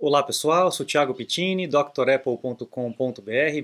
[0.00, 2.62] Olá pessoal, sou Thiago Pittini, drapple.com.br.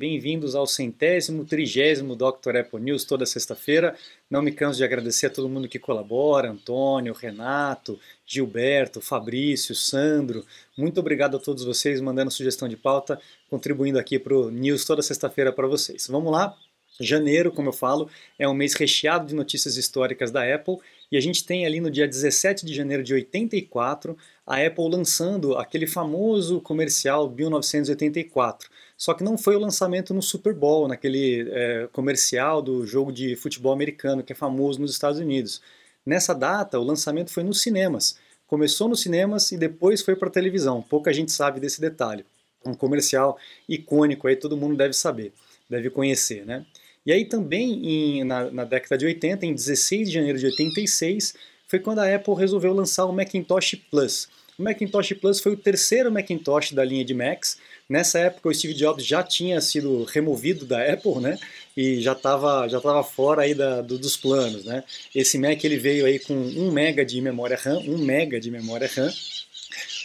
[0.00, 2.56] Bem-vindos ao centésimo, trigésimo Dr.
[2.56, 3.96] Apple News toda sexta-feira.
[4.28, 10.44] Não me canso de agradecer a todo mundo que colabora, Antônio, Renato, Gilberto, Fabrício, Sandro.
[10.76, 13.16] Muito obrigado a todos vocês mandando sugestão de pauta,
[13.48, 16.08] contribuindo aqui para o News toda sexta-feira para vocês.
[16.08, 16.56] Vamos lá?
[17.00, 20.78] Janeiro, como eu falo, é um mês recheado de notícias históricas da Apple
[21.14, 25.56] e a gente tem ali no dia 17 de janeiro de 84 a Apple lançando
[25.56, 28.68] aquele famoso comercial 1984.
[28.98, 33.36] Só que não foi o lançamento no Super Bowl, naquele é, comercial do jogo de
[33.36, 35.62] futebol americano que é famoso nos Estados Unidos.
[36.04, 38.18] Nessa data, o lançamento foi nos cinemas.
[38.48, 40.82] Começou nos cinemas e depois foi para a televisão.
[40.82, 42.26] Pouca gente sabe desse detalhe.
[42.66, 43.38] Um comercial
[43.68, 45.32] icônico aí, todo mundo deve saber,
[45.70, 46.66] deve conhecer, né?
[47.06, 51.34] E aí também em, na, na década de 80, em 16 de janeiro de 86,
[51.66, 54.28] foi quando a Apple resolveu lançar o Macintosh Plus.
[54.58, 57.58] O Macintosh Plus foi o terceiro Macintosh da linha de Macs.
[57.88, 61.38] Nessa época o Steve Jobs já tinha sido removido da Apple, né?
[61.76, 64.84] E já estava já tava fora aí da, do, dos planos, né?
[65.14, 68.88] Esse Mac ele veio aí com 1 mega de memória RAM, 1 mega de memória
[68.94, 69.12] RAM,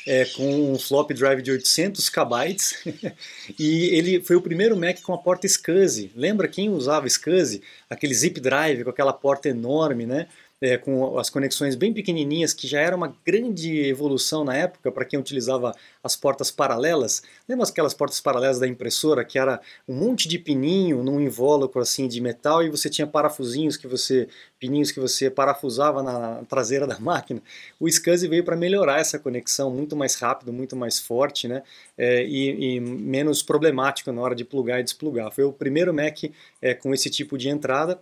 [0.08, 2.58] é, com um flop drive de 800 KB
[3.59, 6.11] e ele foi o primeiro Mac com a porta SCSI.
[6.16, 7.61] Lembra quem usava SCSI?
[7.89, 10.28] Aquele zip drive com aquela porta enorme, né?
[10.62, 15.06] É, com as conexões bem pequenininhas, que já era uma grande evolução na época para
[15.06, 17.24] quem utilizava as portas paralelas.
[17.48, 22.08] Lembra aquelas portas paralelas da impressora, que era um monte de pininho num invólucro assim
[22.08, 24.28] de metal e você tinha parafusinhos que você,
[24.60, 27.42] pininhos que você parafusava na traseira da máquina?
[27.80, 31.64] O SCSI veio para melhorar essa conexão, muito mais rápido, muito mais forte, né?
[31.98, 35.32] É, e, e, menos problemático na hora de plugar e desplugar.
[35.32, 36.24] Foi o primeiro Mac
[36.62, 38.00] é, com esse tipo de entrada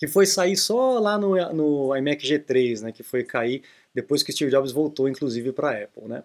[0.00, 3.62] que foi sair só lá no, no iMac G3, né, que foi cair
[3.94, 6.04] depois que Steve Jobs voltou, inclusive, para a Apple.
[6.08, 6.22] Né.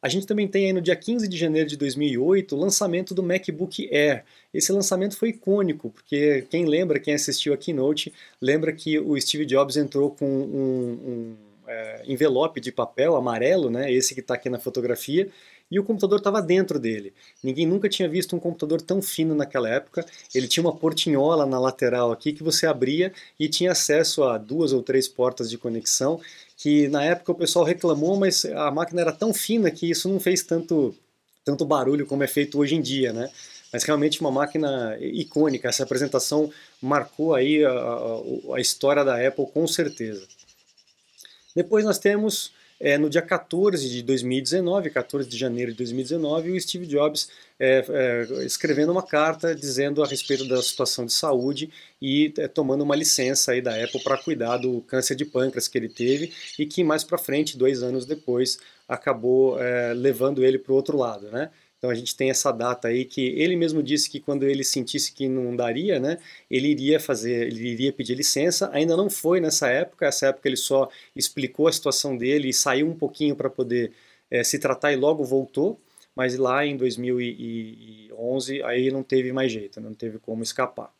[0.00, 3.20] A gente também tem aí no dia 15 de janeiro de 2008 o lançamento do
[3.20, 4.22] MacBook Air.
[4.54, 9.44] Esse lançamento foi icônico, porque quem lembra, quem assistiu a Keynote, lembra que o Steve
[9.44, 11.36] Jobs entrou com um, um
[11.66, 15.28] é, envelope de papel amarelo, né, esse que está aqui na fotografia,
[15.70, 17.12] e o computador estava dentro dele.
[17.42, 20.04] Ninguém nunca tinha visto um computador tão fino naquela época.
[20.34, 24.72] Ele tinha uma portinhola na lateral aqui que você abria e tinha acesso a duas
[24.72, 26.20] ou três portas de conexão.
[26.56, 30.18] Que na época o pessoal reclamou, mas a máquina era tão fina que isso não
[30.18, 30.94] fez tanto,
[31.44, 33.30] tanto barulho como é feito hoje em dia, né?
[33.72, 35.68] Mas realmente uma máquina icônica.
[35.68, 36.50] Essa apresentação
[36.82, 40.26] marcou aí a, a, a história da Apple com certeza.
[41.54, 46.60] Depois nós temos é, no dia 14 de 2019, 14 de janeiro de 2019, o
[46.60, 51.70] Steve Jobs é, é, escrevendo uma carta dizendo a respeito da situação de saúde
[52.00, 55.76] e é, tomando uma licença aí da Apple para cuidar do câncer de pâncreas que
[55.76, 58.58] ele teve e que mais para frente, dois anos depois,
[58.88, 61.50] acabou é, levando ele para o outro lado, né?
[61.80, 65.10] Então a gente tem essa data aí que ele mesmo disse que quando ele sentisse
[65.14, 66.18] que não daria, né,
[66.50, 68.68] ele iria fazer, ele iria pedir licença.
[68.74, 72.86] Ainda não foi nessa época, essa época ele só explicou a situação dele e saiu
[72.86, 73.92] um pouquinho para poder
[74.30, 75.80] é, se tratar e logo voltou.
[76.14, 80.92] Mas lá em 2011 aí não teve mais jeito, não teve como escapar.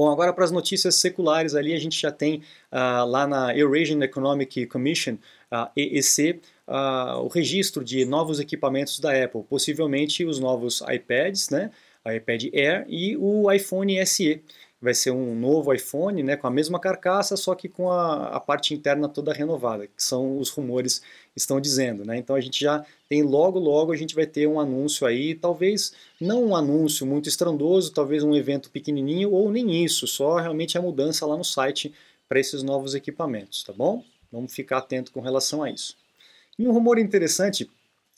[0.00, 4.02] Bom, agora para as notícias seculares ali, a gente já tem uh, lá na Eurasian
[4.02, 5.18] Economic Commission,
[5.52, 11.70] uh, EEC, uh, o registro de novos equipamentos da Apple, possivelmente os novos iPads, né,
[12.16, 14.42] iPad Air e o iPhone SE.
[14.80, 18.40] Vai ser um novo iPhone né, com a mesma carcaça, só que com a, a
[18.40, 21.02] parte interna toda renovada, que são os rumores
[21.36, 22.04] estão dizendo.
[22.04, 22.16] Né?
[22.16, 25.92] Então a gente já tem logo, logo a gente vai ter um anúncio aí, talvez
[26.20, 30.82] não um anúncio muito estrondoso, talvez um evento pequenininho ou nem isso, só realmente a
[30.82, 31.92] mudança lá no site
[32.28, 34.02] para esses novos equipamentos, tá bom?
[34.32, 35.96] Vamos ficar atento com relação a isso.
[36.58, 37.68] E um rumor interessante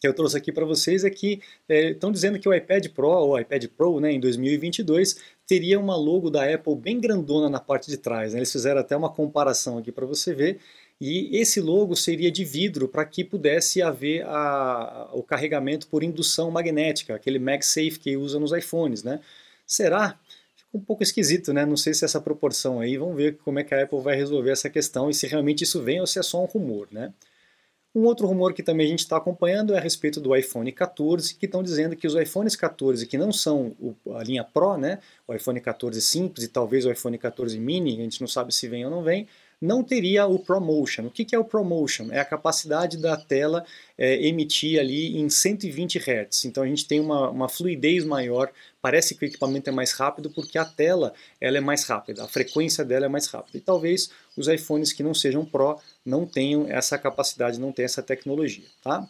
[0.03, 3.09] que eu trouxe aqui para vocês é que estão é, dizendo que o iPad Pro,
[3.09, 5.17] ou iPad Pro, né, em 2022,
[5.53, 8.33] teria uma logo da Apple bem grandona na parte de trás.
[8.33, 8.39] Né?
[8.39, 10.59] Eles fizeram até uma comparação aqui para você ver.
[10.99, 16.51] E esse logo seria de vidro para que pudesse haver a, o carregamento por indução
[16.51, 19.21] magnética, aquele MagSafe que usa nos iPhones, né?
[19.67, 20.19] Será?
[20.57, 21.67] Fica um pouco esquisito, né?
[21.67, 24.53] Não sei se essa proporção aí, vamos ver como é que a Apple vai resolver
[24.53, 27.13] essa questão e se realmente isso vem ou se é só um rumor, né?
[27.95, 31.35] Um outro rumor que também a gente está acompanhando é a respeito do iPhone 14,
[31.35, 33.77] que estão dizendo que os iPhones 14 que não são
[34.15, 34.99] a linha Pro, né,
[35.29, 38.67] o iPhone 14 simples e talvez o iPhone 14 mini, a gente não sabe se
[38.67, 39.29] vem ou não vem,
[39.63, 41.07] não teria o ProMotion.
[41.07, 42.09] O que é o ProMotion?
[42.11, 43.65] É a capacidade da tela
[43.97, 46.47] é, emitir ali em 120 Hz.
[46.47, 48.51] Então a gente tem uma, uma fluidez maior,
[48.81, 52.29] parece que o equipamento é mais rápido porque a tela ela é mais rápida, a
[52.29, 53.57] frequência dela é mais rápida.
[53.57, 58.03] E talvez os iPhones que não sejam Pro não tenham essa capacidade, não tenham essa
[58.03, 58.67] tecnologia.
[58.83, 59.09] Tá?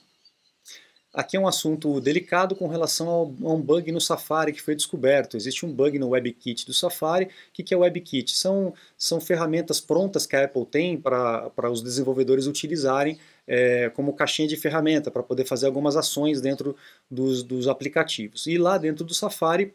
[1.13, 5.37] Aqui é um assunto delicado com relação a um bug no Safari que foi descoberto.
[5.37, 7.27] Existe um bug no WebKit do Safari.
[7.27, 8.35] O que é WebKit?
[8.35, 14.49] São, são ferramentas prontas que a Apple tem para os desenvolvedores utilizarem é, como caixinha
[14.49, 16.75] de ferramenta para poder fazer algumas ações dentro
[17.11, 18.47] dos, dos aplicativos.
[18.47, 19.75] E lá dentro do Safari,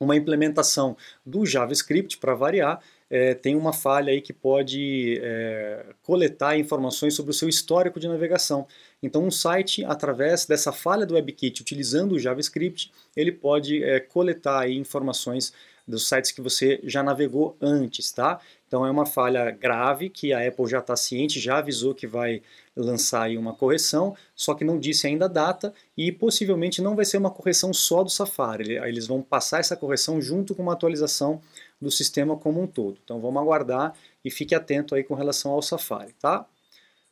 [0.00, 0.96] uma implementação
[1.26, 7.30] do JavaScript, para variar, é, tem uma falha aí que pode é, coletar informações sobre
[7.30, 8.66] o seu histórico de navegação.
[9.02, 14.60] Então, um site, através dessa falha do WebKit, utilizando o JavaScript, ele pode é, coletar
[14.60, 15.52] aí informações
[15.88, 18.38] dos sites que você já navegou antes, tá?
[18.66, 22.42] Então é uma falha grave que a Apple já está ciente, já avisou que vai
[22.76, 27.06] lançar aí uma correção, só que não disse ainda a data e possivelmente não vai
[27.06, 28.74] ser uma correção só do Safari.
[28.74, 31.40] Eles vão passar essa correção junto com uma atualização
[31.80, 32.98] do sistema como um todo.
[33.02, 33.94] Então vamos aguardar
[34.24, 36.46] e fique atento aí com relação ao Safari, tá?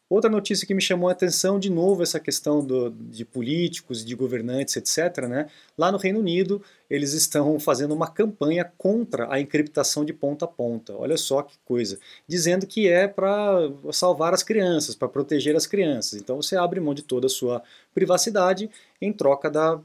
[0.09, 4.15] Outra notícia que me chamou a atenção, de novo, essa questão do, de políticos, de
[4.15, 5.27] governantes, etc.
[5.27, 5.49] Né?
[5.77, 10.49] Lá no Reino Unido, eles estão fazendo uma campanha contra a encriptação de ponta a
[10.49, 10.95] ponta.
[10.97, 11.99] Olha só que coisa.
[12.29, 16.21] Dizendo que é para salvar as crianças, para proteger as crianças.
[16.21, 17.61] Então você abre mão de toda a sua
[17.93, 18.71] privacidade
[19.03, 19.81] em troca da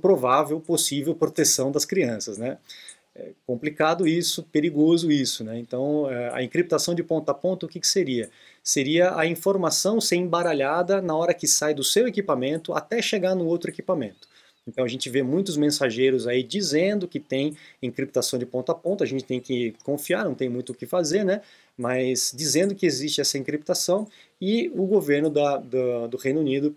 [0.00, 2.36] provável, possível proteção das crianças.
[2.36, 2.58] Né?
[3.18, 5.42] É complicado isso, perigoso isso.
[5.42, 5.58] Né?
[5.58, 8.30] Então, é, a encriptação de ponta a ponta, o que, que seria?
[8.62, 13.46] Seria a informação ser embaralhada na hora que sai do seu equipamento até chegar no
[13.46, 14.28] outro equipamento.
[14.68, 19.02] Então a gente vê muitos mensageiros aí dizendo que tem encriptação de ponta a ponta,
[19.02, 21.40] a gente tem que confiar, não tem muito o que fazer, né?
[21.76, 24.06] Mas dizendo que existe essa encriptação
[24.38, 26.76] e o governo da, da, do Reino Unido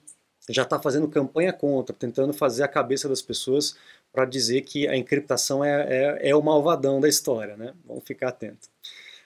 [0.49, 3.75] já está fazendo campanha contra, tentando fazer a cabeça das pessoas
[4.12, 7.74] para dizer que a encriptação é, é, é, o malvadão da história, né?
[7.86, 8.68] Vamos ficar atento.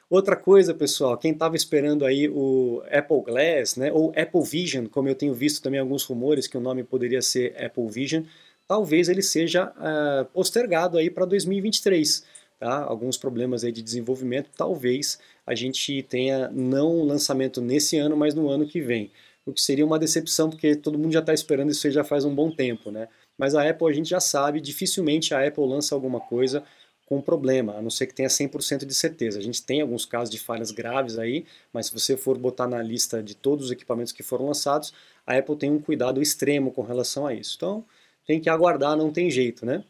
[0.08, 5.10] Outra coisa, pessoal, quem estava esperando aí o Apple Glass, né, ou Apple Vision, como
[5.10, 8.24] eu tenho visto também alguns rumores que o nome poderia ser Apple Vision,
[8.68, 12.24] talvez ele seja uh, postergado aí para 2023.
[12.60, 12.84] Tá?
[12.84, 18.48] Alguns problemas aí de desenvolvimento, talvez a gente tenha não lançamento nesse ano, mas no
[18.50, 19.12] ano que vem.
[19.46, 22.26] O que seria uma decepção, porque todo mundo já está esperando isso aí já faz
[22.26, 23.08] um bom tempo, né?
[23.38, 26.64] Mas a Apple a gente já sabe, dificilmente a Apple lança alguma coisa
[27.06, 29.38] com problema, a não ser que tenha 100% de certeza.
[29.38, 32.82] A gente tem alguns casos de falhas graves aí, mas se você for botar na
[32.82, 34.94] lista de todos os equipamentos que foram lançados,
[35.26, 37.56] a Apple tem um cuidado extremo com relação a isso.
[37.58, 37.86] Então,
[38.26, 39.84] tem que aguardar, não tem jeito, né?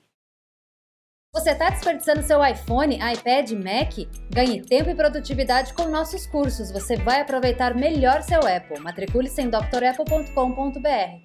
[1.34, 3.94] Você está desperdiçando seu iPhone, iPad, Mac?
[4.30, 6.72] Ganhe tempo e produtividade com nossos cursos.
[6.72, 8.80] Você vai aproveitar melhor seu Apple.
[8.80, 11.25] Matricule-se em drapple.com.br.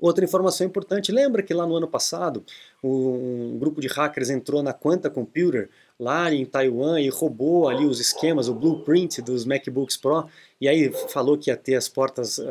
[0.00, 2.44] Outra informação importante, lembra que lá no ano passado
[2.82, 8.00] um grupo de hackers entrou na Quanta Computer lá em Taiwan e roubou ali os
[8.00, 10.26] esquemas, o blueprint dos MacBooks Pro
[10.60, 12.44] e aí falou que ia ter as portas uh,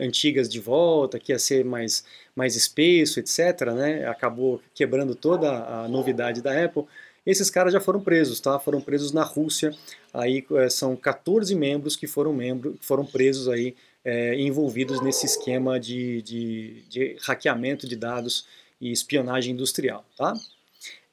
[0.00, 2.04] antigas de volta, que ia ser mais,
[2.34, 3.72] mais espesso, etc.
[3.74, 4.06] Né?
[4.06, 6.84] Acabou quebrando toda a novidade da Apple.
[7.26, 8.58] Esses caras já foram presos, tá?
[8.58, 9.74] Foram presos na Rússia.
[10.14, 15.78] Aí uh, são 14 membros que foram, membro, foram presos aí é, envolvidos nesse esquema
[15.78, 18.46] de, de, de, hackeamento de dados
[18.80, 20.04] e espionagem industrial.
[20.16, 20.34] Tá?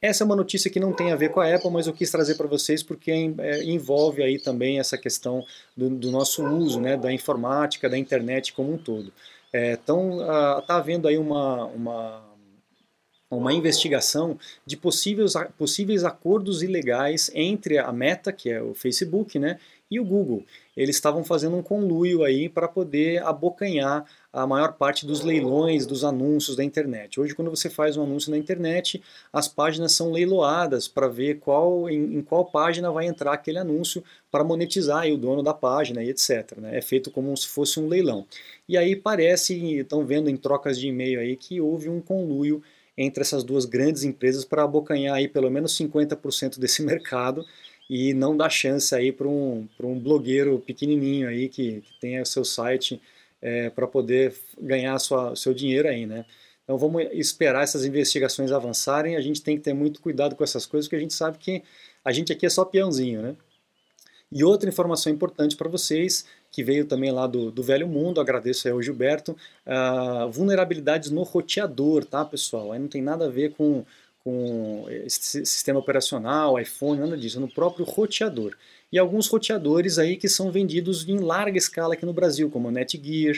[0.01, 2.11] Essa é uma notícia que não tem a ver com a Apple, mas eu quis
[2.11, 5.45] trazer para vocês porque é, envolve aí também essa questão
[5.75, 9.11] do, do, nosso uso, né, da informática, da internet como um todo.
[9.51, 10.19] É, então,
[10.59, 12.34] está havendo aí uma, uma,
[13.37, 19.57] uma investigação de possíveis, possíveis acordos ilegais entre a Meta, que é o Facebook, né,
[19.89, 20.43] e o Google.
[20.75, 26.03] Eles estavam fazendo um conluio aí para poder abocanhar a maior parte dos leilões, dos
[26.03, 27.19] anúncios da internet.
[27.19, 29.01] Hoje, quando você faz um anúncio na internet,
[29.31, 34.03] as páginas são leiloadas para ver qual, em, em, qual página vai entrar aquele anúncio
[34.29, 36.57] para monetizar aí o dono da página e etc.
[36.57, 36.77] Né?
[36.77, 38.25] É feito como se fosse um leilão.
[38.67, 42.61] E aí parece, estão vendo em trocas de e-mail aí, que houve um conluio
[42.97, 47.45] entre essas duas grandes empresas para abocanhar aí pelo menos 50% desse mercado
[47.89, 52.25] e não dar chance aí para um, um blogueiro pequenininho aí que, que tenha o
[52.25, 53.01] seu site
[53.41, 56.25] é, para poder ganhar sua, seu dinheiro aí, né?
[56.63, 60.65] Então vamos esperar essas investigações avançarem, a gente tem que ter muito cuidado com essas
[60.65, 61.63] coisas, porque a gente sabe que
[62.03, 63.35] a gente aqui é só peãozinho, né?
[64.31, 66.25] E outra informação importante para vocês,
[66.55, 69.35] que veio também lá do, do Velho Mundo, agradeço aí ao Gilberto,
[69.67, 72.71] uh, vulnerabilidades no roteador, tá pessoal?
[72.71, 73.83] Aí não tem nada a ver com
[74.23, 78.55] com sistema operacional, iPhone, nada disso, é no próprio roteador.
[78.91, 82.71] E alguns roteadores aí que são vendidos em larga escala aqui no Brasil, como a
[82.71, 83.35] Netgear,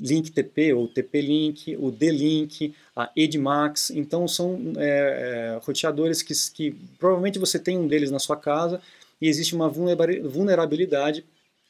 [0.00, 3.90] LinkTP ou TP-Link, o D-Link, a Edmax.
[3.90, 8.80] Então são é, é, roteadores que, que provavelmente você tem um deles na sua casa
[9.20, 11.24] e existe uma vulnerabilidade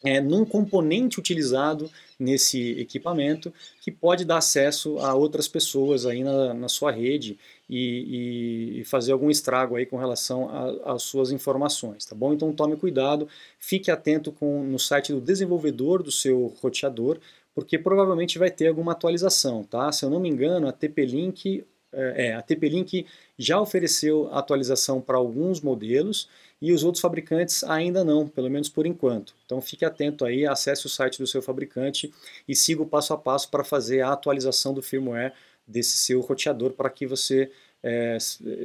[0.05, 6.55] é, num componente utilizado nesse equipamento que pode dar acesso a outras pessoas aí na,
[6.55, 10.51] na sua rede e, e, fazer algum estrago aí com relação
[10.85, 12.33] às suas informações, tá bom?
[12.33, 13.29] Então tome cuidado,
[13.59, 17.19] fique atento com, no site do desenvolvedor do seu roteador,
[17.55, 19.91] porque provavelmente vai ter alguma atualização, tá?
[19.93, 23.07] Se eu não me engano, a TP-Link é a TP-Link
[23.39, 26.29] já ofereceu atualização para alguns modelos
[26.61, 29.35] e os outros fabricantes ainda não, pelo menos por enquanto.
[29.45, 32.13] Então fique atento aí, acesse o site do seu fabricante
[32.49, 35.33] e siga o passo a passo para fazer a atualização do firmware
[35.67, 37.51] desse seu roteador para que você
[37.83, 38.17] é,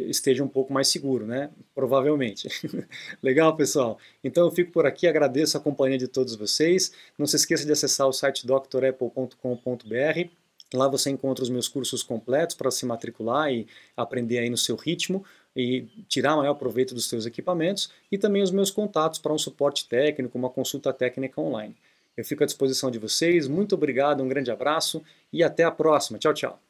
[0.07, 1.49] esteja um pouco mais seguro, né?
[1.73, 2.47] Provavelmente.
[3.21, 3.97] Legal, pessoal?
[4.23, 6.91] Então eu fico por aqui, agradeço a companhia de todos vocês.
[7.17, 10.29] Não se esqueça de acessar o site drapple.com.br.
[10.73, 14.75] Lá você encontra os meus cursos completos para se matricular e aprender aí no seu
[14.75, 15.23] ritmo
[15.55, 19.87] e tirar maior proveito dos seus equipamentos e também os meus contatos para um suporte
[19.87, 21.75] técnico, uma consulta técnica online.
[22.15, 26.19] Eu fico à disposição de vocês, muito obrigado, um grande abraço e até a próxima.
[26.19, 26.66] Tchau, tchau.